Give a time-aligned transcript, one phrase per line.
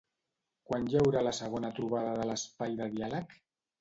[0.69, 3.37] Quan hi haurà la segona trobada de l'Espai de Diàleg?